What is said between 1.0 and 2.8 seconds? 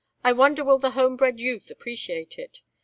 bred youth appreciate it?